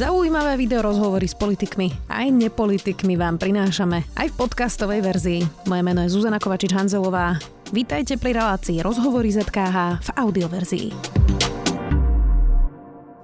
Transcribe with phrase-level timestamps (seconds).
[0.00, 5.40] Zaujímavé video rozhovory s politikmi aj nepolitikmi vám prinášame aj v podcastovej verzii.
[5.68, 7.36] Moje meno je Zuzana Kovačič-Hanzelová.
[7.68, 10.88] Vítajte pri relácii Rozhovory ZKH v audioverzii.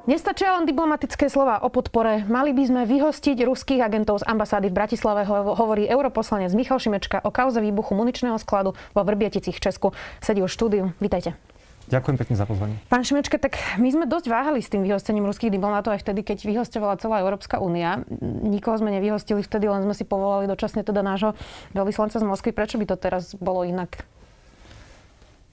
[0.04, 2.28] Nestačia len diplomatické slova o podpore.
[2.28, 7.32] Mali by sme vyhostiť ruských agentov z ambasády v Bratislave, hovorí europoslanec Michal Šimečka o
[7.32, 9.96] kauze výbuchu muničného skladu vo Vrbieticích v Česku.
[10.20, 10.92] Sedí už štúdiu.
[11.00, 11.40] Vítajte.
[11.86, 12.76] Ďakujem pekne za pozvanie.
[12.90, 16.42] Pán Šimečka, tak my sme dosť váhali s tým vyhostením ruských diplomatov aj vtedy, keď
[16.42, 18.02] vyhostovala celá Európska únia.
[18.42, 21.38] Nikoho sme nevyhostili vtedy, len sme si povolali dočasne teda nášho
[21.78, 22.50] veľvyslanca z Moskvy.
[22.50, 24.02] Prečo by to teraz bolo inak?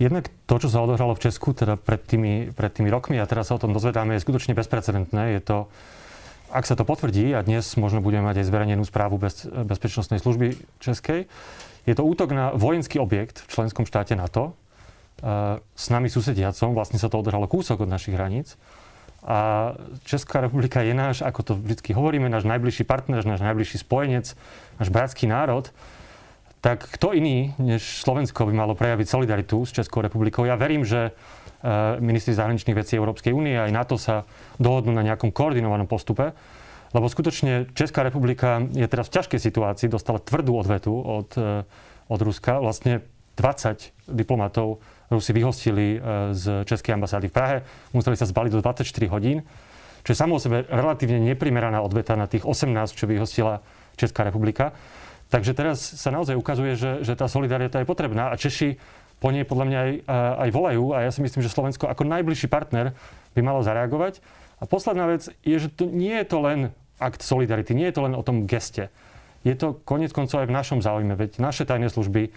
[0.02, 3.54] Jednak to, čo sa odohralo v Česku teda pred tými, pred tými rokmi a teraz
[3.54, 5.38] sa o tom dozvedáme, je skutočne bezprecedentné.
[5.38, 5.70] Je to,
[6.50, 10.58] ak sa to potvrdí, a dnes možno budeme mať aj zverejnenú správu bez, Bezpečnostnej služby
[10.82, 11.30] Českej,
[11.86, 14.58] je to útok na vojenský objekt v členskom štáte NATO,
[15.76, 18.58] s nami susediacom, vlastne sa to odohralo kúsok od našich hraníc.
[19.24, 19.72] A
[20.04, 24.36] Česká republika je náš, ako to vždy hovoríme, náš najbližší partner, náš najbližší spojenec,
[24.80, 25.72] náš bratský národ
[26.64, 30.48] tak kto iný než Slovensko by malo prejaviť solidaritu s Českou republikou?
[30.48, 34.24] Ja verím, že e, ministri zahraničných vecí Európskej únie aj NATO sa
[34.64, 36.32] dohodnú na nejakom koordinovanom postupe,
[36.96, 41.68] lebo skutočne Česká republika je teraz v ťažkej situácii, dostala tvrdú odvetu od, e,
[42.08, 42.64] od Ruska.
[42.64, 43.04] Vlastne
[43.36, 44.80] 20 diplomatov
[45.14, 46.00] Rusi vyhostili e,
[46.34, 47.58] z Českej ambasády v Prahe,
[47.94, 49.46] museli sa zbaliť do 24 hodín,
[50.04, 53.62] čo je samo o sebe relatívne neprimeraná odveta na tých 18, čo vyhostila
[53.96, 54.74] Česká republika.
[55.32, 58.78] Takže teraz sa naozaj ukazuje, že, že tá solidarita je potrebná a Češi
[59.24, 59.92] po nej podľa mňa aj,
[60.44, 62.92] aj volajú a ja si myslím, že Slovensko ako najbližší partner
[63.32, 64.20] by malo zareagovať.
[64.60, 66.60] A posledná vec je, že to nie je to len
[67.00, 68.92] akt solidarity, nie je to len o tom geste.
[69.48, 72.32] Je to konec koncov aj v našom záujme, veď naše tajné služby,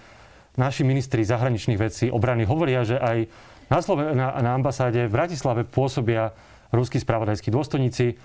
[0.56, 3.28] naši ministri zahraničných vecí, obrany hovoria, že aj
[3.72, 6.32] na, Slove- na, na ambasáde v Bratislave pôsobia
[6.72, 8.16] ruskí spravodajskí dôstojníci.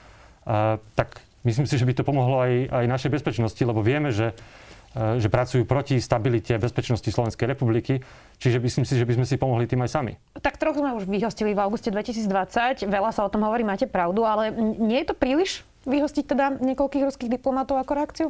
[0.48, 4.34] A, tak myslím si, že by to pomohlo aj, aj našej bezpečnosti, lebo vieme, že
[4.92, 8.04] E, že pracujú proti stabilite bezpečnosti Slovenskej republiky.
[8.44, 10.14] Čiže myslím si, že by sme si pomohli tým aj sami.
[10.36, 12.92] Tak trochu sme už vyhostili v auguste 2020.
[12.92, 17.04] Veľa sa o tom hovorí, máte pravdu, ale nie je to príliš vyhostiť teda niekoľkých
[17.08, 18.28] ruských diplomatov ako reakciu?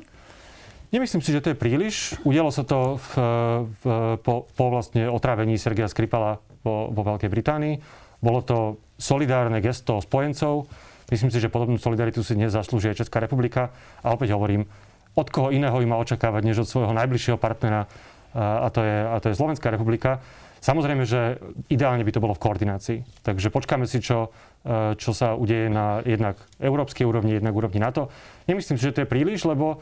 [0.91, 2.19] Nemyslím si, že to je príliš.
[2.27, 3.11] Udialo sa to v,
[3.79, 3.83] v,
[4.19, 7.79] po, po vlastne otrávení Sergeja Skripala vo, vo Veľkej Británii.
[8.19, 10.67] Bolo to solidárne gesto spojencov.
[11.07, 13.71] Myslím si, že podobnú solidaritu si dnes zaslúži Česká republika.
[14.03, 14.67] A opäť hovorím,
[15.15, 17.87] od koho iného by mal očakávať, než od svojho najbližšieho partnera,
[18.35, 20.19] a to je, a to je Slovenská republika.
[20.59, 21.39] Samozrejme, že
[21.71, 22.99] ideálne by to bolo v koordinácii.
[23.25, 24.29] Takže počkáme si, čo,
[24.61, 28.13] e, čo sa udeje na jednak európskej úrovni, jednak úrovni NATO.
[28.45, 29.81] Nemyslím si, že to je príliš, lebo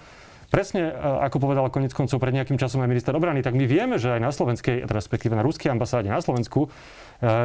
[0.49, 0.93] presne, e,
[1.29, 4.21] ako povedal konec koncov pred nejakým časom aj minister obrany, tak my vieme, že aj
[4.21, 6.69] na slovenskej, respektíve na ruskej ambasáde na Slovensku e,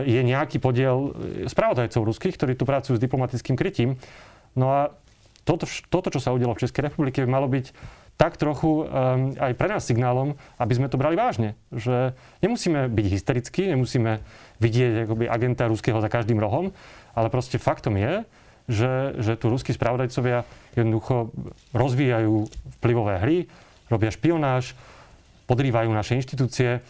[0.09, 1.15] je nejaký podiel
[1.47, 4.01] spravodajcov ruských, ktorí tu pracujú s diplomatickým krytím.
[4.59, 4.81] No a
[5.45, 7.71] toto, toto, čo sa udialo v Českej republike, by malo byť
[8.15, 11.59] tak trochu um, aj pre nás signálom, aby sme to brali vážne.
[11.75, 12.15] Že
[12.47, 14.23] nemusíme byť hysterickí, nemusíme
[14.63, 16.71] vidieť akoby, agenta ruského za každým rohom,
[17.19, 18.23] ale proste faktom je,
[18.65, 21.31] že, že tu ruskí spravodajcovia jednoducho
[21.77, 22.49] rozvíjajú
[22.81, 23.37] vplyvové hry,
[23.93, 24.73] robia špionáž,
[25.45, 26.81] podrývajú naše inštitúcie.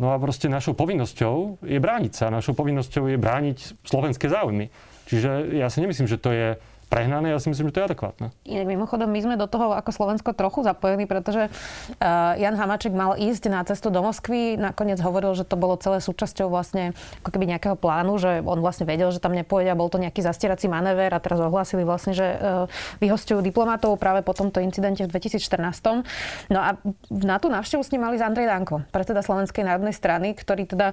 [0.00, 2.32] No a proste našou povinnosťou je brániť sa.
[2.32, 4.72] Našou povinnosťou je brániť slovenské záujmy.
[5.06, 6.48] Čiže ja si nemyslím, že to je
[6.90, 8.26] prehnané, ja si myslím, že to je adekvátne.
[8.42, 13.14] Inak mimochodom, my sme do toho ako Slovensko trochu zapojení, pretože uh, Jan Hamaček mal
[13.14, 16.90] ísť na cestu do Moskvy, nakoniec hovoril, že to bolo celé súčasťou vlastne
[17.22, 20.18] ako keby nejakého plánu, že on vlastne vedel, že tam nepôjde a bol to nejaký
[20.18, 22.66] zastierací manéver a teraz ohlásili vlastne, že uh,
[22.98, 26.50] vyhostujú diplomatov práve po tomto incidente v 2014.
[26.50, 26.74] No a
[27.06, 30.90] na tú návštevu s ním mali z Andrej Danko, predseda Slovenskej národnej strany, ktorý teda,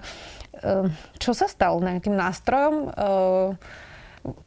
[0.62, 0.86] uh,
[1.18, 3.86] čo sa stal nejakým nástrojom, uh,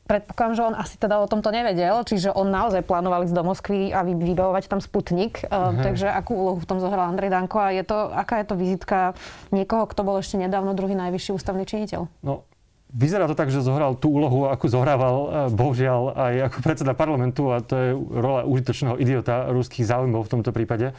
[0.09, 3.95] predpokladám, že on asi teda o tomto nevedel, čiže on naozaj plánoval ísť do Moskvy
[3.95, 5.47] a vybavovať tam Sputnik.
[5.47, 5.81] Uh-huh.
[5.81, 9.15] Takže akú úlohu v tom zohral Andrej Danko a je to, aká je to vizitka
[9.55, 12.11] niekoho, kto bol ešte nedávno druhý najvyšší ústavný činiteľ?
[12.27, 12.45] No,
[12.91, 17.55] Vyzerá to tak, že zohral tú úlohu, akú zohrával e, bohužiaľ aj ako predseda parlamentu
[17.55, 20.91] a to je rola užitočného idiota ruských záujmov v tomto prípade.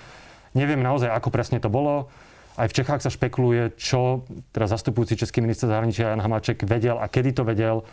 [0.56, 2.08] Neviem naozaj, ako presne to bolo.
[2.56, 4.24] Aj v Čechách sa špekuluje, čo
[4.56, 7.84] teraz zastupujúci český minister zahraničia Jan Hamáček vedel a kedy to vedel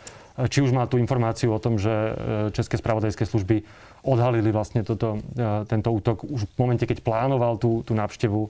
[0.47, 2.11] či už mal tú informáciu o tom, že e,
[2.55, 3.67] české spravodajské služby
[4.07, 8.49] odhalili vlastne toto, e, tento útok už v momente, keď plánoval tú, tú návštevu e,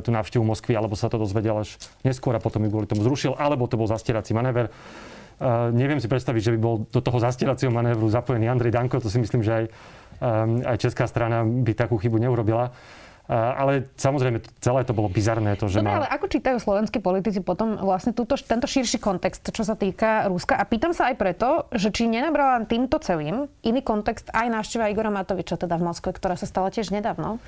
[0.00, 3.36] tú návštevu Moskvy, alebo sa to dozvedel až neskôr a potom ju kvôli tomu zrušil,
[3.36, 4.72] alebo to bol zastierací manéver.
[5.74, 9.18] Neviem si predstaviť, že by bol do toho zastieracieho manévru zapojený Andrej Danko, to si
[9.18, 9.64] myslím, že aj,
[10.62, 12.70] aj česká strana by takú chybu neurobila.
[13.30, 15.54] Ale samozrejme, celé to bolo bizarné.
[15.54, 16.04] To, že Dobre, má...
[16.04, 20.58] ale ako čítajú slovenskí politici potom vlastne túto, tento širší kontext, čo sa týka Ruska?
[20.58, 25.14] A pýtam sa aj preto, že či nenabrala týmto celým iný kontext aj návšteva Igora
[25.14, 27.38] Matoviča teda v Moskve, ktorá sa stala tiež nedávno?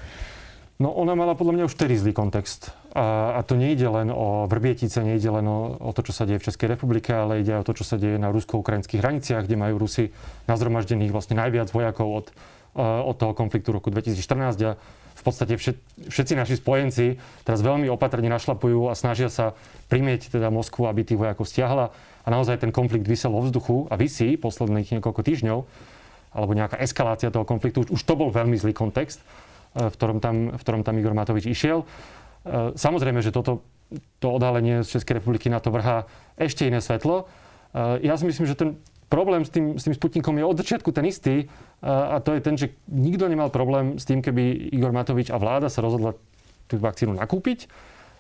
[0.74, 2.74] No ona mala podľa mňa už vtedy zlý kontext.
[2.98, 6.42] A, a to nejde len o Vrbietice, nejde len o, o to, čo sa deje
[6.42, 9.54] v Českej republike, ale ide aj o to, čo sa deje na rusko-ukrajinských hraniciach, kde
[9.58, 10.10] majú Rusi
[10.50, 12.26] nazromaždených vlastne najviac vojakov od,
[12.82, 14.74] od toho konfliktu roku 2014 a
[15.24, 15.76] podstate všet,
[16.12, 17.16] všetci naši spojenci
[17.48, 19.56] teraz veľmi opatrne našlapujú a snažia sa
[19.88, 21.90] primieť teda Moskvu, aby tých vojakov stiahla.
[22.24, 25.58] A naozaj ten konflikt vysel vo vzduchu a vysí posledných niekoľko týždňov,
[26.34, 27.84] alebo nejaká eskalácia toho konfliktu.
[27.84, 29.24] Už, už to bol veľmi zlý kontext.
[29.74, 31.82] E, v ktorom tam, v ktorom tam Igor Matovič išiel.
[31.82, 31.86] E,
[32.78, 33.66] samozrejme, že toto
[34.18, 37.26] to odhalenie z Českej republiky na to vrhá ešte iné svetlo.
[37.74, 38.78] E, ja si myslím, že ten
[39.08, 41.48] problém s tým, s tým Sputnikom je od začiatku ten istý
[41.84, 45.68] a to je ten, že nikto nemal problém s tým, keby Igor Matovič a vláda
[45.68, 46.16] sa rozhodla
[46.66, 47.68] tú vakcínu nakúpiť.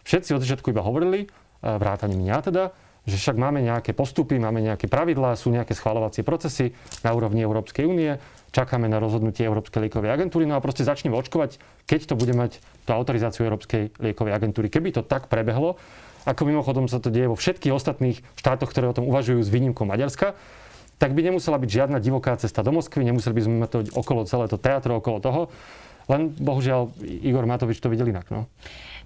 [0.04, 1.32] Všetci od začiatku iba hovorili,
[1.64, 6.72] vrátane mňa teda, že však máme nejaké postupy, máme nejaké pravidlá, sú nejaké schvalovacie procesy
[7.04, 8.16] na úrovni Európskej únie,
[8.48, 12.64] čakáme na rozhodnutie Európskej liekovej agentúry, no a proste začneme očkovať, keď to bude mať
[12.88, 14.72] tú autorizáciu Európskej liekovej agentúry.
[14.72, 15.76] Keby to tak prebehlo,
[16.24, 19.84] ako mimochodom sa to deje vo všetkých ostatných štátoch, ktoré o tom uvažujú s výnimkou
[19.84, 20.32] Maďarska,
[21.04, 24.24] tak by nemusela byť žiadna divoká cesta do Moskvy, nemuseli by sme mať to okolo
[24.24, 25.40] celé to teatro, okolo toho.
[26.08, 28.28] Len bohužiaľ Igor Matovič to videl inak.
[28.28, 28.44] No.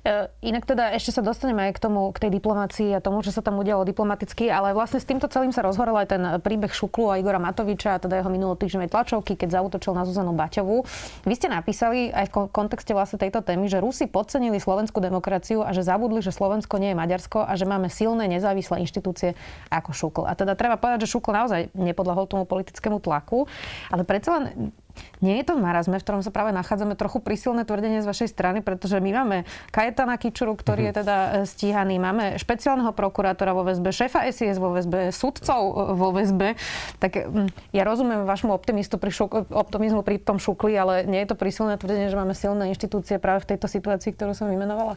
[0.06, 3.34] E, inak teda ešte sa dostaneme aj k tomu, k tej diplomácii a tomu, čo
[3.34, 7.10] sa tam udialo diplomaticky, ale vlastne s týmto celým sa rozhorel aj ten príbeh Šuklu
[7.10, 10.86] a Igora Matoviča teda jeho minulotýždňovej tlačovky, keď zautočil na Zuzanu Baťovú.
[11.26, 15.74] Vy ste napísali aj v kontexte vlastne tejto témy, že Rusi podcenili slovenskú demokraciu a
[15.74, 19.34] že zabudli, že Slovensko nie je Maďarsko a že máme silné nezávislé inštitúcie
[19.68, 20.22] ako Šukl.
[20.24, 23.50] A teda treba povedať, že Šukl naozaj nepodľahol tomu politickému tlaku,
[23.90, 24.70] ale predsa len
[25.18, 28.28] nie je to v marazme, v ktorom sa práve nachádzame trochu prísilné tvrdenie z vašej
[28.30, 29.36] strany, pretože my máme
[29.74, 30.98] Kajetana Kičuru, ktorý je mhm.
[31.04, 36.08] teda e, stíhaný, máme špeciálneho prokurátora vo väzbe, šéfa SIS vo väzbe, sudcov e, vo
[36.14, 36.54] väzbe.
[37.02, 37.30] Tak
[37.74, 41.78] ja rozumiem vašmu optimistu pri šuk- optimizmu pri tom šukli, ale nie je to prísilné
[41.78, 44.96] tvrdenie, že máme silné inštitúcie práve v tejto situácii, ktorú som vymenovala?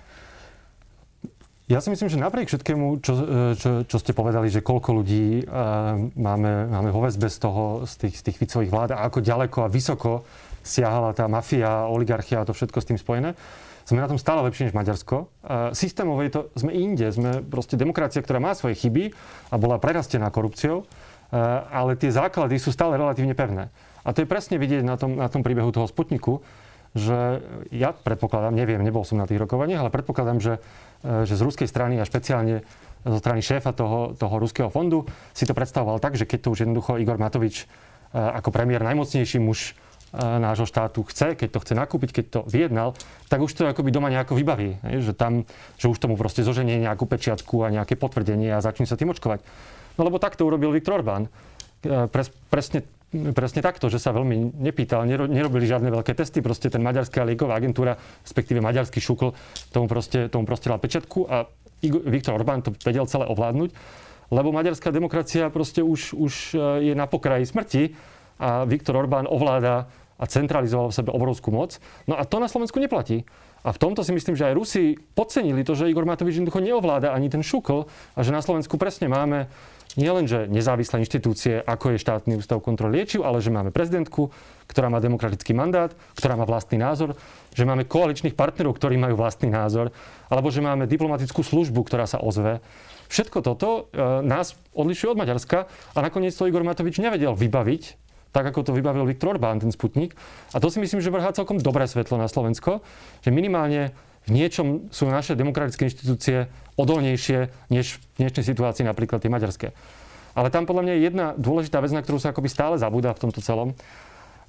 [1.71, 5.47] Ja si myslím, že napriek všetkému, čo, e, čo, čo ste povedali, že koľko ľudí
[5.47, 9.23] uh, máme, máme vo väzbe z, toho, z, tých, z tých Ficových vlád a ako
[9.23, 10.27] ďaleko a vysoko
[10.67, 13.39] siahala tá mafia, oligarchia a to všetko s tým spojené,
[13.87, 15.31] sme na tom stále lepšie než Maďarsko.
[15.71, 19.15] Systémovo je to, sme inde, sme proste demokracia, ktorá má svoje chyby
[19.49, 20.85] a bola prerastená korupciou, uh,
[21.71, 23.71] ale tie základy sú stále relatívne pevné.
[24.03, 26.43] A to je presne vidieť na tom, na tom príbehu toho Sputniku,
[26.91, 27.39] že
[27.71, 30.53] ja predpokladám, neviem, nebol som na tých rokovaniach, ale predpokladám, že,
[31.07, 32.67] e, že z ruskej strany a špeciálne
[33.01, 36.59] zo strany šéfa toho, toho ruského fondu si to predstavoval tak, že keď to už
[36.67, 37.65] jednoducho Igor Matovič e,
[38.19, 42.91] ako premiér najmocnejší muž e, nášho štátu chce, keď to chce nakúpiť, keď to vyjednal,
[43.31, 44.83] tak už to akoby doma nejako vybaví.
[44.83, 45.47] Že, tam,
[45.79, 49.39] že už tomu proste zoženie nejakú pečiatku a nejaké potvrdenie a začne sa tým očkovať.
[49.95, 51.31] No lebo tak to urobil Viktor Orbán.
[51.81, 57.27] Pres, presne presne takto, že sa veľmi nepýtal, nerobili žiadne veľké testy, proste ten maďarská
[57.27, 59.35] lieková agentúra, respektíve maďarský šukl,
[59.75, 61.51] tomu proste, tomu proste dal pečiatku a
[61.83, 63.69] Viktor Orbán to vedel celé ovládnuť,
[64.31, 66.57] lebo maďarská demokracia proste už, už e,
[66.91, 67.83] je na pokraji smrti
[68.39, 69.91] a Viktor Orbán ovláda
[70.21, 71.81] a centralizoval v sebe obrovskú moc.
[72.05, 73.25] No a to na Slovensku neplatí.
[73.65, 77.13] A v tomto si myslím, že aj Rusi podcenili to, že Igor Matovič jednoducho neovláda
[77.13, 77.85] ani ten šukl
[78.17, 79.49] a že na Slovensku presne máme
[79.99, 84.31] nielenže nezávislé inštitúcie, ako je štátny ústav kontroly liečiv, ale že máme prezidentku,
[84.69, 87.17] ktorá má demokratický mandát, ktorá má vlastný názor,
[87.51, 89.91] že máme koaličných partnerov, ktorí majú vlastný názor,
[90.31, 92.63] alebo že máme diplomatickú službu, ktorá sa ozve.
[93.11, 97.83] Všetko toto e, nás odlišuje od Maďarska a nakoniec to Igor Matovič nevedel vybaviť,
[98.31, 100.15] tak ako to vybavil Viktor Orbán, ten Sputnik.
[100.55, 102.83] A to si myslím, že vrhá celkom dobré svetlo na Slovensko,
[103.23, 103.91] že minimálne
[104.27, 106.47] v niečom sú naše demokratické inštitúcie
[106.77, 109.67] odolnejšie než v dnešnej situácii napríklad tie maďarské.
[110.31, 113.21] Ale tam podľa mňa je jedna dôležitá vec, na ktorú sa akoby stále zabúda v
[113.27, 113.75] tomto celom.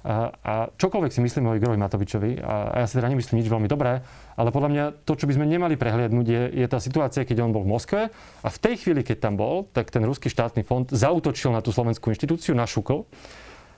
[0.03, 3.47] A, a čokoľvek si myslíme o Igorovi Matovičovi, a, a ja si teda nemyslím nič
[3.47, 4.03] veľmi dobré,
[4.35, 7.55] ale podľa mňa to, čo by sme nemali prehliadnúť, je, je tá situácia, keď on
[7.55, 8.01] bol v Moskve
[8.43, 11.71] a v tej chvíli, keď tam bol, tak ten ruský štátny fond zautočil na tú
[11.71, 13.07] slovenskú inštitúciu, na Šukl,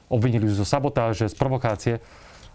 [0.10, 1.94] obvinili zo sabotáže, z provokácie.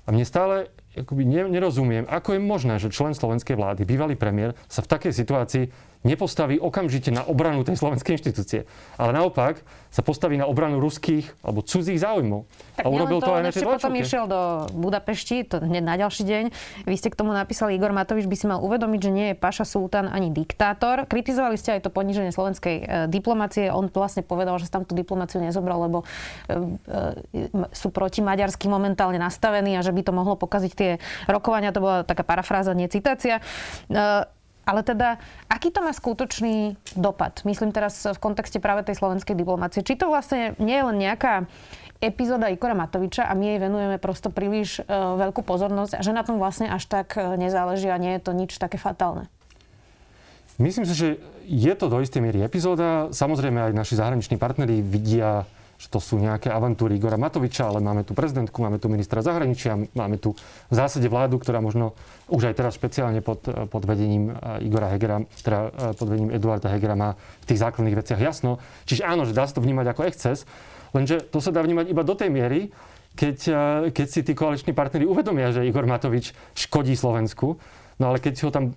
[0.05, 4.83] A mne stále akoby nerozumiem, ako je možné, že člen slovenskej vlády, bývalý premiér, sa
[4.83, 5.65] v takej situácii
[6.01, 8.65] nepostaví okamžite na obranu tej slovenskej inštitúcie,
[8.97, 9.61] ale naopak
[9.93, 12.47] sa postaví na obranu ruských alebo cudzích záujmov.
[12.79, 15.99] Tak a urobil to, to aj na tej potom išiel do Budapešti, to hneď na
[16.01, 16.45] ďalší deň.
[16.89, 19.67] Vy ste k tomu napísali, Igor Matovič by si mal uvedomiť, že nie je Paša
[19.69, 21.05] Sultán ani diktátor.
[21.05, 23.69] Kritizovali ste aj to poníženie slovenskej e, diplomácie.
[23.69, 26.07] On vlastne povedal, že tam tú diplomáciu nezobral, lebo e,
[27.37, 30.91] e, sú proti maďarsky momentálne nastavení a že by to mohlo pokaziť tie
[31.29, 31.75] rokovania.
[31.75, 33.45] To bola taká parafráza, nie citácia.
[34.71, 35.19] Ale teda,
[35.51, 37.43] aký to má skutočný dopad?
[37.43, 39.83] Myslím teraz v kontexte práve tej slovenskej diplomácie.
[39.83, 41.51] Či to vlastne nie je len nejaká
[41.99, 46.23] epizóda Ikora Matoviča a my jej venujeme prosto príliš e, veľkú pozornosť a že na
[46.23, 49.27] tom vlastne až tak e, nezáleží a nie je to nič také fatálne.
[50.57, 51.09] Myslím si, že
[51.51, 53.11] je to do istej miery epizóda.
[53.11, 55.51] Samozrejme aj naši zahraniční partneri vidia
[55.81, 59.81] že to sú nejaké avantúry Igora Matoviča, ale máme tu prezidentku, máme tu ministra zahraničia,
[59.97, 60.37] máme tu
[60.69, 61.97] v zásade vládu, ktorá možno
[62.29, 66.69] už aj teraz špeciálne pod, pod vedením eh, Igora Hegera, teda eh, pod vedením Eduarda
[66.69, 68.61] Hegera má v tých základných veciach jasno.
[68.85, 70.45] Čiže áno, že dá sa to vnímať ako exces,
[70.93, 72.69] lenže to sa dá vnímať iba do tej miery,
[73.17, 73.57] keď, eh,
[73.89, 77.57] keď si tí koaliční partnery uvedomia, že Igor Matovič škodí Slovensku,
[77.97, 78.77] no ale keď si ho tam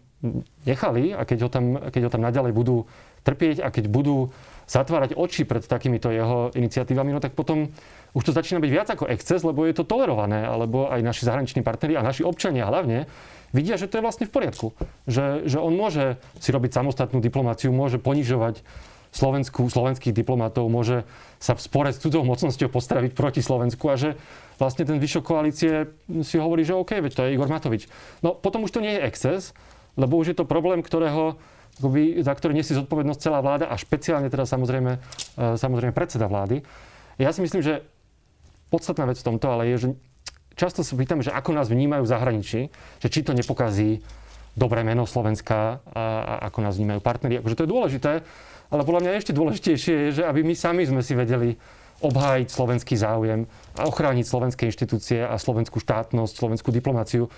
[0.63, 2.87] nechali a keď ho tam, keď ho tam naďalej budú
[3.23, 4.31] trpieť a keď budú
[4.67, 7.71] zatvárať oči pred takýmito jeho iniciatívami, no tak potom
[8.13, 11.65] už to začína byť viac ako exces, lebo je to tolerované, alebo aj naši zahraniční
[11.65, 13.09] partneri a naši občania hlavne
[13.51, 14.67] vidia, že to je vlastne v poriadku.
[15.09, 18.61] Že, že on môže si robiť samostatnú diplomáciu, môže ponižovať
[19.13, 21.05] Slovensku, slovenských diplomatov, môže
[21.37, 24.17] sa v spore s cudzou mocnosťou postaviť proti Slovensku a že
[24.57, 25.93] vlastne ten vyšok koalície
[26.25, 27.85] si hovorí, že OK, veď to je Igor Matovič.
[28.25, 29.53] No potom už to nie je exces,
[29.93, 31.37] lebo už je to problém, ktorého
[31.79, 34.99] akoby, za ktorý nesie zodpovednosť celá vláda a špeciálne teda samozrejme, e,
[35.57, 36.61] samozrejme predseda vlády.
[37.17, 37.85] Ja si myslím, že
[38.73, 39.87] podstatná vec v tomto ale je, že
[40.57, 42.61] často sa pýtame, že ako nás vnímajú v zahraničí,
[43.01, 44.01] že či to nepokazí
[44.53, 47.41] dobré meno Slovenska a, a ako nás vnímajú partneri.
[47.41, 48.11] Akože to je dôležité,
[48.69, 51.57] ale podľa mňa ešte dôležitejšie je, že aby my sami sme si vedeli
[52.03, 53.47] obhájiť slovenský záujem
[53.79, 57.31] a ochrániť slovenské inštitúcie a slovenskú štátnosť, slovenskú diplomáciu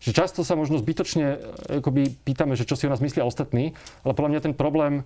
[0.00, 1.38] že často sa možno zbytočne e,
[1.84, 5.04] akoby, pýtame, že čo si o nás myslia ostatní, ale podľa mňa ten problém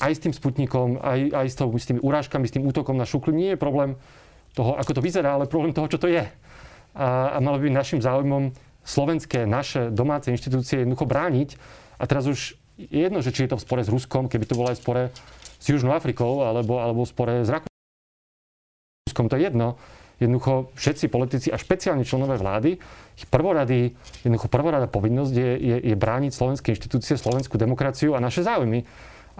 [0.00, 3.04] aj s tým Sputnikom, aj, aj s, tou, s tými urážkami, s tým útokom na
[3.04, 4.00] šuklu nie je problém
[4.56, 6.24] toho, ako to vyzerá, ale problém toho, čo to je.
[6.96, 11.60] A, a malo by našim záujmom slovenské, naše domáce inštitúcie jednoducho brániť.
[12.00, 14.56] A teraz už je jedno, že či je to v spore s Ruskom, keby to
[14.56, 15.02] bolo aj v spore
[15.60, 19.76] s Južnou Afrikou, alebo, alebo v spore s Rakúskom, to je jedno
[20.20, 22.76] jednoducho všetci politici a špeciálne členové vlády,
[23.16, 28.44] ich prvorady, jednoducho prvorada povinnosť je, je, je brániť slovenské inštitúcie, slovenskú demokraciu a naše
[28.44, 28.84] záujmy.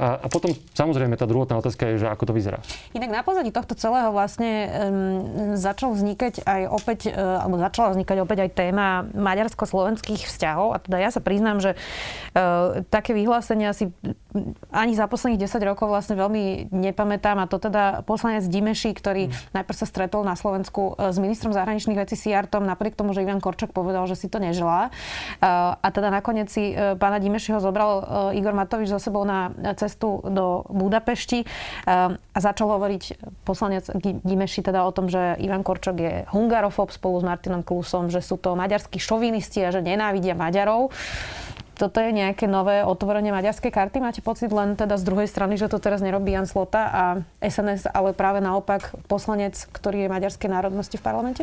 [0.00, 2.64] A, a potom samozrejme tá druhotná otázka je, že ako to vyzerá.
[2.96, 8.16] Inak na pozadí tohto celého vlastne um, začal vznikať aj opäť, uh, alebo začala vznikať
[8.24, 10.72] opäť aj téma maďarsko-slovenských vzťahov.
[10.72, 13.92] A teda ja sa priznám, že uh, také vyhlásenia si
[14.72, 17.36] ani za posledných 10 rokov vlastne veľmi nepamätám.
[17.36, 19.52] A to teda poslanec Dimeši, ktorý mm.
[19.52, 23.44] najprv sa stretol na Slovensku uh, s ministrom zahraničných vecí Siartom, napriek tomu, že Ivan
[23.44, 24.88] Korčok povedal, že si to neželá.
[25.44, 29.52] Uh, a teda nakoniec si uh, pána Dimešiho zobral uh, Igor Matovič za sebou na
[29.76, 33.02] cestu cestu do Budapešti ehm, a začal hovoriť
[33.42, 33.90] poslanec
[34.22, 38.38] Gimeši teda o tom, že Ivan Korčok je hungarofób spolu s Martinom Klusom, že sú
[38.38, 40.94] to maďarskí šovinisti a že nenávidia Maďarov
[41.80, 44.04] toto je nejaké nové otvorenie maďarskej karty?
[44.04, 47.04] Máte pocit len teda z druhej strany, že to teraz nerobí Jan Slota a
[47.40, 51.42] SNS, ale práve naopak poslanec, ktorý je maďarskej národnosti v parlamente?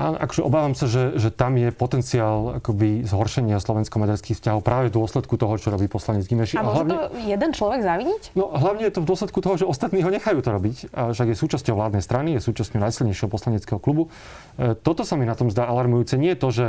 [0.00, 4.96] Áno, akože obávam sa, že, že tam je potenciál akoby zhoršenia slovensko-maďarských vzťahov práve v
[4.96, 6.56] dôsledku toho, čo robí poslanec Gimeši.
[6.56, 8.22] A, a môže hlavne, to jeden človek zaviniť?
[8.32, 10.76] No hlavne je to v dôsledku toho, že ostatní ho nechajú to robiť.
[10.96, 14.08] A však je súčasťou vládnej strany, je súčasťou najsilnejšieho poslaneckého klubu.
[14.56, 16.16] E, toto sa mi na tom zdá alarmujúce.
[16.16, 16.68] Nie je to, že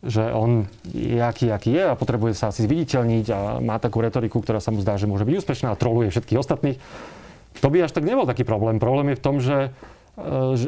[0.00, 4.40] že on je aký, aký je a potrebuje sa asi zviditeľniť a má takú retoriku,
[4.40, 6.80] ktorá sa mu zdá, že môže byť úspešná a troluje všetkých ostatných.
[7.60, 8.80] To by až tak nebol taký problém.
[8.80, 9.76] Problém je v tom, že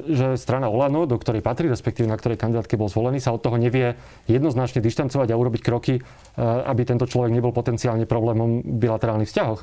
[0.09, 3.61] že strana Olano, do ktorej patrí, respektíve na ktorej kandidátke bol zvolený, sa od toho
[3.61, 3.95] nevie
[4.27, 6.03] jednoznačne dištancovať a urobiť kroky, e,
[6.43, 9.61] aby tento človek nebol potenciálne problémom v bilaterálnych vzťahoch.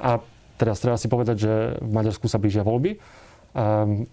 [0.00, 0.20] A
[0.60, 3.00] teraz treba si povedať, že v Maďarsku sa blížia voľby.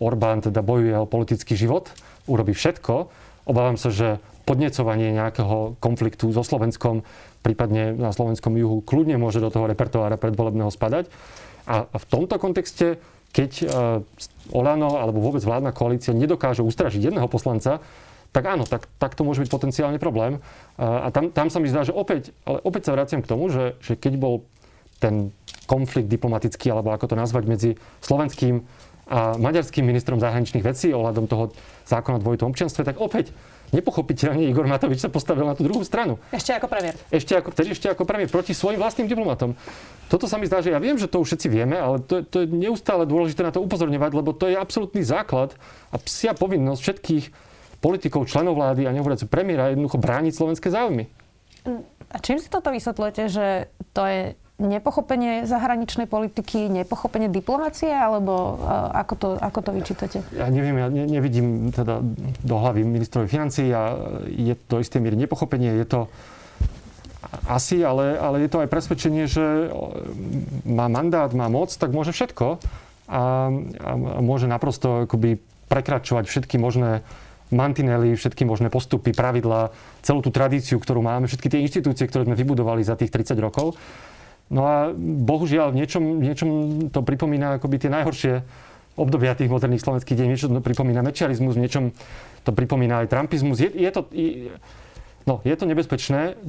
[0.01, 1.93] Orbán teda bojuje o politický život,
[2.25, 3.13] urobí všetko.
[3.45, 4.17] Obávam sa, že
[4.49, 7.05] podnecovanie nejakého konfliktu so Slovenskom,
[7.45, 11.11] prípadne na slovenskom juhu, kľudne môže do toho repertoára predvolebného spadať.
[11.67, 12.97] A v tomto kontexte
[13.31, 13.65] keď e,
[14.51, 17.83] Olano alebo vôbec vládna koalícia nedokáže ustražiť jedného poslanca,
[18.35, 20.37] tak áno, tak, tak to môže byť potenciálny problém.
[20.37, 20.39] E,
[20.83, 23.75] a tam, tam sa mi zdá, že opäť, ale opäť sa vraciam k tomu, že,
[23.83, 24.47] že keď bol
[24.97, 25.31] ten
[25.67, 28.63] konflikt diplomatický, alebo ako to nazvať, medzi slovenským
[29.07, 31.55] a maďarským ministrom zahraničných vecí ohľadom toho
[31.87, 33.31] zákona o dvojitom občianstve, tak opäť
[33.75, 36.15] nepochopiteľne Igor Matovič sa postavil na tú druhú stranu.
[36.31, 36.95] Ešte ako premiér.
[37.11, 39.57] Ešte ako, tedy ešte ako premiér proti svojim vlastným diplomatom.
[40.07, 42.43] Toto sa mi zdá, že ja viem, že to už všetci vieme, ale to, to
[42.43, 45.51] je neustále dôležité na to upozorňovať, lebo to je absolútny základ
[45.91, 47.25] a psia povinnosť všetkých
[47.83, 51.11] politikov, členov vlády a nehovoriac premiéra jednoducho brániť slovenské záujmy.
[52.07, 54.21] A čím si toto vysvetľujete, že to je
[54.57, 58.57] nepochopenie zahraničnej politiky, nepochopenie diplomácie, alebo
[58.89, 60.17] ako to, ako to vyčítate?
[60.33, 62.01] Ja neviem, ja ne, nevidím teda
[62.41, 63.93] do hlavy ministrovi financií a
[64.25, 65.99] je to isté miery nepochopenie, je to
[67.45, 69.69] asi, ale, ale je to aj presvedčenie, že
[70.65, 72.57] má mandát, má moc, tak môže všetko
[73.07, 73.91] a, a
[74.25, 75.37] môže naprosto akoby
[75.69, 77.05] prekračovať všetky možné
[77.53, 79.71] mantinely, všetky možné postupy, pravidlá,
[80.03, 83.77] celú tú tradíciu, ktorú máme, všetky tie inštitúcie, ktoré sme vybudovali za tých 30 rokov.
[84.47, 86.49] No a bohužiaľ v niečom, niečom
[86.87, 88.33] to pripomína akoby tie najhoršie
[88.97, 90.27] obdobia tých moderných slovenských deň.
[90.27, 91.93] Niečo to pripomína mečiarizmus, niečom
[92.47, 93.61] to pripomína aj trumpizmus.
[93.61, 94.49] Je, je, to, je,
[95.29, 96.39] no, je to nebezpečné,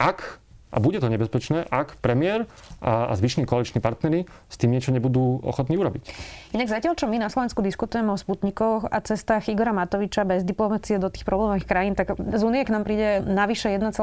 [0.00, 0.42] ak
[0.74, 2.50] a bude to nebezpečné, ak premiér
[2.82, 6.10] a, a zvyšní koaliční partnery s tým niečo nebudú ochotní urobiť.
[6.50, 10.98] Inak zatiaľ, čo my na Slovensku diskutujeme o Sputnikoch a cestách Igora Matoviča bez diplomácie
[10.98, 13.94] do tých problémových krajín, tak z Unie k nám príde navyše 1,2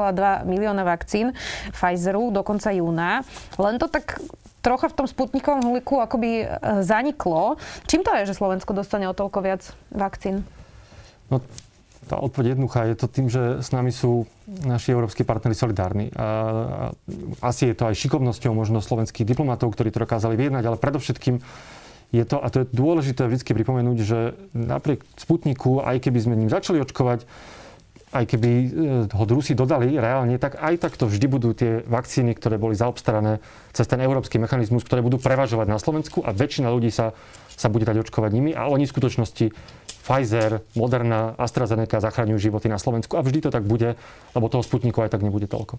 [0.48, 1.36] milióna vakcín
[1.76, 3.20] Pfizeru do konca júna.
[3.60, 4.16] Len to tak
[4.62, 6.46] trocha v tom sputnikovom huliku akoby e,
[6.86, 7.58] zaniklo.
[7.90, 10.46] Čím to je, že Slovensko dostane o toľko viac vakcín?
[11.28, 11.42] No,
[12.06, 12.90] tá odpoveď jednoduchá.
[12.90, 14.26] Je to tým, že s nami sú
[14.66, 16.10] naši európsky partnery solidárni.
[16.14, 16.90] A,
[17.40, 21.38] asi je to aj šikovnosťou možno slovenských diplomatov, ktorí to dokázali vyjednať, ale predovšetkým
[22.12, 24.18] je to, a to je dôležité vždy pripomenúť, že
[24.52, 27.24] napriek Sputniku, aj keby sme ním začali očkovať,
[28.12, 28.66] aj keby e,
[29.08, 33.40] ho Rusi dodali reálne, tak aj takto vždy budú tie vakcíny, ktoré boli zaobstarané
[33.72, 37.16] cez ten európsky mechanizmus, ktoré budú prevažovať na Slovensku a väčšina ľudí sa,
[37.56, 39.46] sa bude dať očkovať nimi a oni v skutočnosti
[40.02, 43.94] Pfizer, Moderna, AstraZeneca zachraňujú životy na Slovensku a vždy to tak bude,
[44.34, 45.78] lebo toho Sputniku aj tak nebude toľko.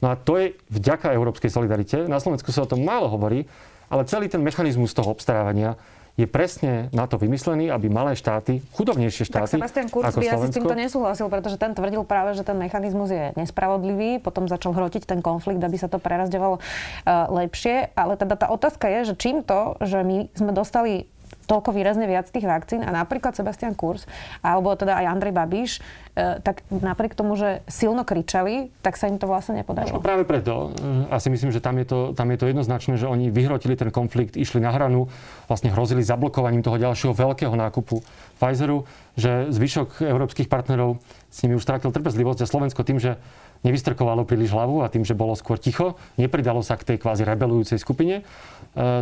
[0.00, 2.08] No a to je vďaka európskej solidarite.
[2.08, 3.44] Na Slovensku sa o tom málo hovorí,
[3.92, 5.76] ale celý ten mechanizmus toho obstarávania
[6.18, 10.26] je presne na to vymyslený, aby malé štáty, chudobnejšie štáty, tak Sebastian Kurz ako by
[10.26, 14.74] asi s týmto nesúhlasil, pretože ten tvrdil práve, že ten mechanizmus je nespravodlivý, potom začal
[14.74, 17.94] hrotiť ten konflikt, aby sa to prerazdevalo uh, lepšie.
[17.94, 21.06] Ale teda tá otázka je, že čím to, že my sme dostali
[21.48, 24.04] toľko výrazne viac tých vakcín a napríklad Sebastian Kurz
[24.44, 25.70] alebo teda aj Andrej Babiš,
[26.12, 29.96] e, tak napriek tomu, že silno kričali, tak sa im to vlastne nepodarilo.
[29.96, 30.76] No práve preto.
[30.76, 33.88] E, asi myslím, že tam je, to, tam je to jednoznačné, že oni vyhrotili ten
[33.88, 35.08] konflikt, išli na hranu,
[35.48, 38.04] vlastne hrozili zablokovaním toho ďalšieho veľkého nákupu
[38.38, 38.84] Pfizeru,
[39.18, 41.00] že zvyšok európskych partnerov
[41.32, 43.18] s nimi už strátil trpezlivosť a Slovensko tým, že
[43.66, 47.78] nevystrkovalo príliš hlavu a tým, že bolo skôr ticho, nepridalo sa k tej kvázi rebelujúcej
[47.78, 48.22] skupine, e,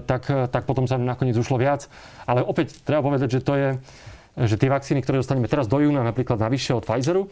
[0.05, 1.89] tak, tak potom sa nakoniec ušlo viac.
[2.25, 3.69] Ale opäť treba povedať, že to je,
[4.37, 7.29] že tie vakcíny, ktoré dostaneme teraz do júna, napríklad navyše od Pfizeru, e,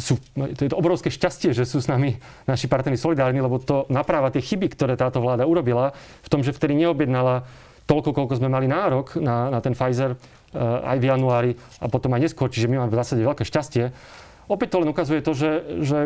[0.00, 2.16] sú, to je to obrovské šťastie, že sú s nami
[2.48, 6.52] naši partneri solidárni, lebo to napráva tie chyby, ktoré táto vláda urobila v tom, že
[6.52, 7.44] vtedy neobjednala
[7.84, 10.18] toľko, koľko sme mali nárok na, na ten Pfizer e,
[10.60, 12.48] aj v januári a potom aj neskôr.
[12.48, 13.92] Čiže my máme v zásade veľké šťastie,
[14.50, 15.50] Opäť to len ukazuje to, že,
[15.84, 15.98] že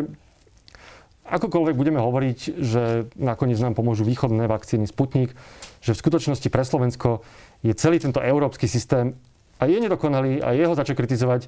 [1.29, 2.83] akokoľvek budeme hovoriť, že
[3.19, 5.37] nakoniec nám pomôžu východné vakcíny Sputnik,
[5.79, 7.21] že v skutočnosti pre Slovensko
[7.61, 9.13] je celý tento európsky systém
[9.61, 11.41] a je nedokonalý a jeho začať kritizovať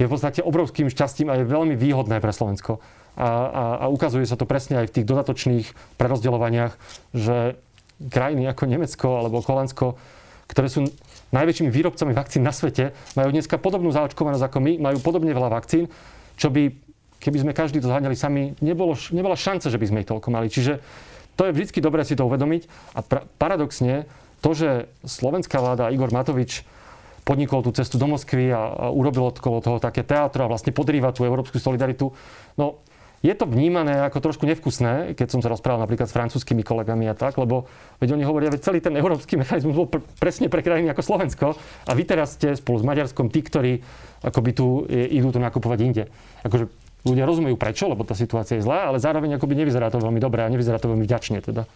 [0.00, 2.80] je v podstate obrovským šťastím a je veľmi výhodné pre Slovensko.
[3.12, 5.66] A, a, a ukazuje sa to presne aj v tých dodatočných
[6.00, 6.72] prerozdeľovaniach,
[7.12, 7.60] že
[8.08, 10.00] krajiny ako Nemecko alebo Holandsko,
[10.48, 10.88] ktoré sú
[11.36, 15.92] najväčšími výrobcami vakcín na svete, majú dneska podobnú zaočkovanosť ako my, majú podobne veľa vakcín
[16.42, 16.74] čo by,
[17.22, 20.50] keby sme každý to zháňali sami, nebolo, nebola šanca, že by sme ich toľko mali.
[20.50, 20.82] Čiže
[21.38, 22.66] to je vždy dobré si to uvedomiť.
[22.98, 24.10] A pra, paradoxne,
[24.42, 26.66] to, že slovenská vláda Igor Matovič
[27.22, 31.14] podnikol tú cestu do Moskvy a, a urobil okolo toho také teatro a vlastne podrýva
[31.14, 32.10] tú európsku solidaritu,
[32.58, 32.82] no
[33.22, 37.14] je to vnímané ako trošku nevkusné, keď som sa rozprával napríklad s francúzskými kolegami a
[37.14, 37.70] tak, lebo
[38.02, 41.46] veď oni hovoria, že celý ten európsky mechanizmus bol pr- presne pre krajiny ako Slovensko
[41.86, 43.78] a vy teraz ste spolu s Maďarskom tí, ktorí
[44.26, 46.04] akoby tu idú to nakupovať inde.
[46.42, 46.66] Akože
[47.06, 50.46] ľudia rozumejú prečo, lebo tá situácia je zlá, ale zároveň akoby nevyzerá to veľmi dobre
[50.46, 51.66] a nevyzerá to veľmi vďačne teda.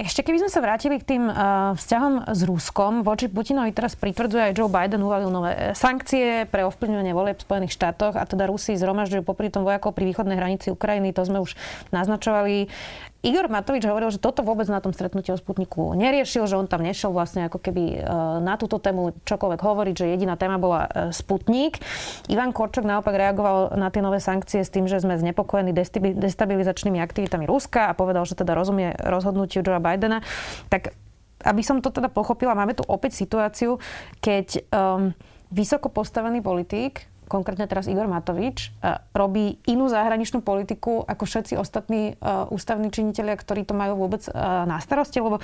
[0.00, 4.48] Ešte keby sme sa vrátili k tým uh, vzťahom s Ruskom, voči Putinovi teraz pritvrdzuje
[4.48, 8.48] aj Joe Biden, uvalil nové e, sankcie pre ovplyvňovanie volieb v Spojených štátoch a teda
[8.48, 11.52] Rusi zhromažďujú popri tom vojakov pri východnej hranici Ukrajiny, to sme už
[11.92, 12.72] naznačovali.
[13.20, 16.80] Igor Matovič hovoril, že toto vôbec na tom stretnutí o Sputniku neriešil, že on tam
[16.80, 18.08] nešiel vlastne ako keby e,
[18.40, 21.84] na túto tému čokoľvek hovoriť, že jediná téma bola e, Sputnik.
[22.32, 25.76] Ivan Korčok naopak reagoval na tie nové sankcie s tým, že sme znepokojení
[26.16, 30.24] destabilizačnými aktivitami Ruska a povedal, že teda rozumie rozhodnutiu Joea Bidena.
[30.72, 30.96] Tak
[31.44, 33.80] aby som to teda pochopila, máme tu opäť situáciu,
[34.20, 35.16] keď um,
[35.48, 38.74] vysoko postavený politík konkrétne teraz Igor Matovič,
[39.14, 42.18] robí inú zahraničnú politiku ako všetci ostatní
[42.50, 44.26] ústavní činitelia, ktorí to majú vôbec
[44.66, 45.38] na starosti, lebo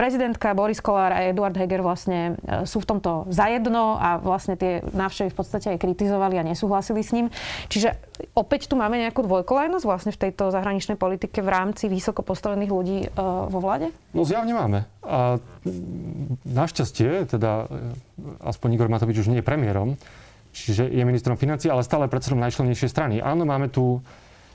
[0.00, 5.28] prezidentka Boris Kolár a Eduard Heger vlastne sú v tomto zajedno a vlastne tie návštevy
[5.28, 7.28] v podstate aj kritizovali a nesúhlasili s ním.
[7.68, 8.00] Čiže
[8.32, 12.98] opäť tu máme nejakú dvojkolajnosť vlastne v tejto zahraničnej politike v rámci vysoko postavených ľudí
[13.52, 13.92] vo vláde?
[14.16, 14.78] No zjavne máme.
[15.04, 15.36] A
[16.48, 17.68] našťastie, teda
[18.40, 19.98] aspoň Igor Matovič už nie je premiérom,
[20.54, 23.18] čiže je ministrom financí, ale stále predsedom najčlenejšej strany.
[23.18, 23.98] Áno, máme tu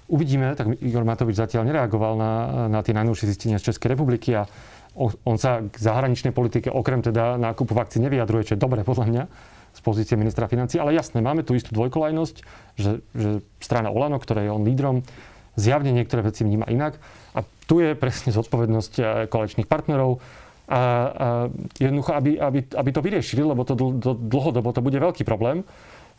[0.09, 2.31] Uvidíme, tak Igor Matovič zatiaľ nereagoval na,
[2.65, 4.49] na tie najnovšie zistenia z Českej republiky a
[4.97, 9.23] on sa k zahraničnej politike okrem teda nákupu vakcín nevyjadruje, čo je dobre podľa mňa
[9.69, 10.81] z pozície ministra financí.
[10.81, 12.35] Ale jasné, máme tu istú dvojkolajnosť,
[12.73, 15.05] že, že strana Olano, ktorá je on lídrom,
[15.53, 16.97] zjavne niektoré veci vníma inak.
[17.38, 20.17] A tu je presne zodpovednosť eh, koaličných partnerov,
[20.69, 21.27] a, a
[21.82, 25.65] jednoducho, aby, aby, aby to vyriešili, lebo to dl, dlhodobo to bude veľký problém.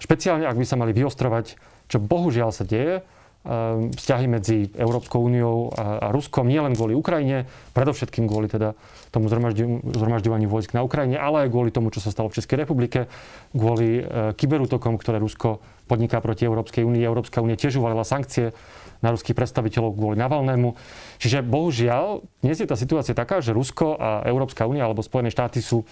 [0.02, 1.54] Špeciálne, ak by sa mali vyostrovať,
[1.86, 3.06] čo bohužiaľ sa deje,
[3.40, 8.76] Ehm, vzťahy medzi Európskou úniou a, a Ruskom, nielen kvôli Ukrajine, predovšetkým kvôli teda
[9.08, 13.08] tomu zhromažďovaniu vojsk na Ukrajine, ale aj kvôli tomu, čo sa stalo v Českej republike,
[13.56, 17.02] kvôli e, kyberútokom, ktoré Rusko podniká proti Európskej únii.
[17.02, 18.54] Európska únia tiež uvalila sankcie
[19.02, 20.78] na ruských predstaviteľov kvôli Navalnému.
[21.18, 25.58] Čiže bohužiaľ, dnes je tá situácia taká, že Rusko a Európska únia alebo Spojené štáty
[25.58, 25.82] sú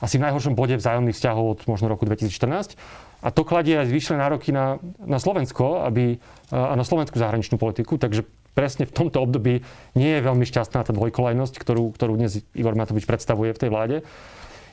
[0.00, 2.76] asi v najhoršom bode vzájomných vzťahov od možno roku 2014.
[3.24, 6.20] A to kladie aj zvýšené nároky na, na Slovensko aby,
[6.52, 7.96] a na slovenskú zahraničnú politiku.
[7.96, 9.64] Takže presne v tomto období
[9.96, 13.96] nie je veľmi šťastná tá dvojkolajnosť, ktorú, ktorú dnes Igor Matovič predstavuje v tej vláde.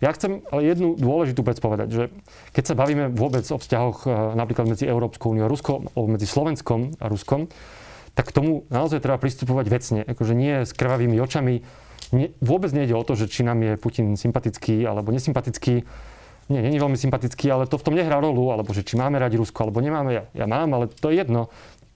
[0.01, 2.03] Ja chcem ale jednu dôležitú vec povedať, že
[2.55, 6.97] keď sa bavíme vôbec o vzťahoch napríklad medzi Európskou úniou a Ruskom, alebo medzi Slovenskom
[6.97, 7.51] a Ruskom,
[8.13, 9.99] tak k tomu naozaj treba pristupovať vecne.
[10.05, 11.65] Akože nie s krvavými očami.
[12.13, 15.81] Nie, vôbec nejde o to, že či nám je Putin sympatický alebo nesympatický
[16.51, 19.39] nie, je veľmi sympatický, ale to v tom nehrá rolu, alebo že či máme radi
[19.39, 20.11] Rusko, alebo nemáme.
[20.11, 21.47] Ja, ja mám, ale to je jedno.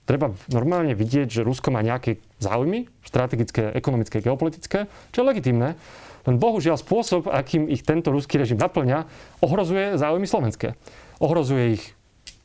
[0.08, 5.76] Treba normálne vidieť, že Rusko má nejaké záujmy, strategické, ekonomické, geopolitické, čo je legitimné.
[6.26, 9.06] Len bohužiaľ spôsob, akým ich tento ruský režim naplňa,
[9.44, 10.74] ohrozuje záujmy slovenské.
[11.22, 11.84] Ohrozuje ich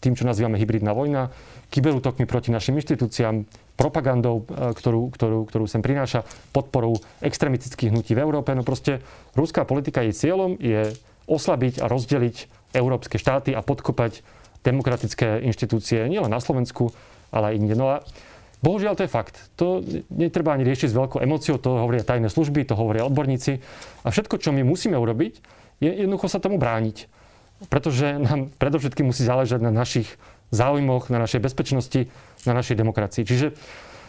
[0.03, 1.31] tým, čo nazývame hybridná vojna,
[1.71, 3.47] kyberútokmi proti našim inštitúciám,
[3.79, 8.51] propagandou, e, ktorú, ktorú, ktorú sem prináša, podporou extremistických hnutí v Európe.
[8.51, 8.99] No proste
[9.33, 10.91] ruská politika jej cieľom je
[11.25, 12.35] oslabiť a rozdeliť
[12.75, 14.21] európske štáty a podkopať
[14.67, 16.91] demokratické inštitúcie nielen na Slovensku,
[17.31, 17.75] ale aj inde.
[17.79, 18.03] No a
[18.63, 19.35] bohužiaľ to je fakt.
[19.59, 23.59] To netreba ani riešiť s veľkou emóciou, to hovoria tajné služby, to hovoria odborníci.
[24.01, 25.43] A všetko, čo my musíme urobiť,
[25.83, 27.11] je jednoducho sa tomu brániť.
[27.67, 30.07] Pretože nám predovšetkým musí záležať na našich
[30.55, 32.07] záujmoch, na našej bezpečnosti,
[32.47, 33.23] na našej demokracii.
[33.27, 33.55] Čiže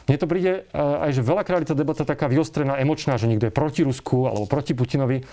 [0.04, 3.56] mne to príde aj, že veľakrát je tá debata taká vyostrená, emočná, že niekto je
[3.56, 5.24] proti Rusku alebo proti Putinovi.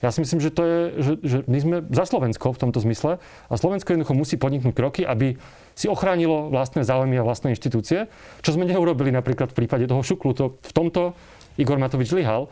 [0.00, 3.20] Ja si myslím, že to je, že, že my sme za Slovensko v tomto zmysle
[3.20, 5.36] a Slovensko jednoducho musí podniknúť kroky, aby
[5.76, 8.08] si ochránilo vlastné záujmy a vlastné inštitúcie,
[8.40, 10.32] čo sme neurobili napríklad v prípade toho šuklu.
[10.40, 11.12] To, v tomto
[11.60, 12.48] Igor Matovič zlyhal.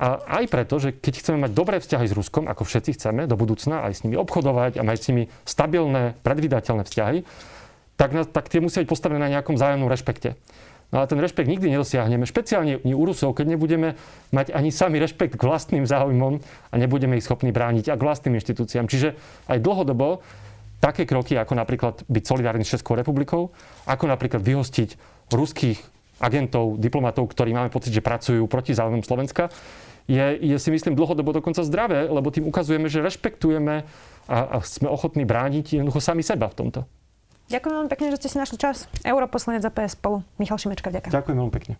[0.00, 3.36] A aj preto, že keď chceme mať dobré vzťahy s Ruskom, ako všetci chceme do
[3.36, 7.18] budúcna, aj s nimi obchodovať a mať s nimi stabilné, predvydateľné vzťahy,
[8.00, 10.40] tak, tak tie musia byť postavené na nejakom zájomnom rešpekte.
[10.90, 13.94] No ale ten rešpekt nikdy nedosiahneme, špeciálne u Rusov, keď nebudeme
[14.34, 18.34] mať ani sami rešpekt k vlastným záujmom a nebudeme ich schopní brániť a k vlastným
[18.42, 18.90] inštitúciám.
[18.90, 19.14] Čiže
[19.46, 20.18] aj dlhodobo
[20.82, 23.54] také kroky, ako napríklad byť solidárny s Českou republikou,
[23.86, 24.98] ako napríklad vyhostiť
[25.30, 25.78] ruských
[26.18, 29.48] agentov, diplomatov, ktorí máme pocit, že pracujú proti záujmom Slovenska,
[30.10, 33.86] je, je si myslím dlhodobo dokonca zdravé, lebo tým ukazujeme, že rešpektujeme
[34.26, 36.80] a, a sme ochotní brániť jednoducho sami seba v tomto.
[37.50, 38.86] Ďakujem veľmi pekne, že ste si našli čas.
[39.02, 40.22] Europoslanec za PS spolu.
[40.38, 41.10] Michal Šimečka, ďakujem.
[41.10, 41.74] Ďakujem veľmi pekne.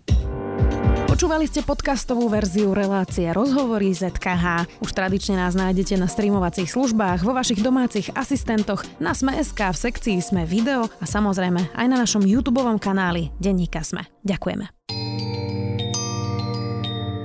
[1.07, 4.67] Počúvali ste podcastovú verziu relácie Rozhovory ZKH.
[4.83, 10.19] Už tradične nás nájdete na streamovacích službách, vo vašich domácich asistentoch, na Sme.sk, v sekcii
[10.19, 14.11] Sme video a samozrejme aj na našom YouTube kanáli Denníka Sme.
[14.27, 14.80] Ďakujeme.